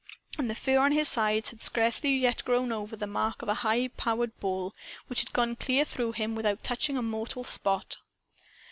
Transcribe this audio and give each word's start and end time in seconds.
And 0.39 0.49
the 0.49 0.55
fur 0.55 0.79
on 0.79 0.93
his 0.93 1.07
sides 1.07 1.51
had 1.51 1.61
scarcely 1.61 2.17
yet 2.17 2.43
grown 2.43 2.71
over 2.71 2.95
the 2.95 3.05
mark 3.05 3.43
of 3.43 3.47
the 3.47 3.53
high 3.53 3.87
powered 3.89 4.35
ball 4.39 4.73
which 5.05 5.19
had 5.21 5.31
gone 5.31 5.55
clear 5.55 5.85
through 5.85 6.13
him 6.13 6.33
without 6.33 6.63
touching 6.63 6.97
a 6.97 7.03
mortal 7.03 7.43
spot. 7.43 7.97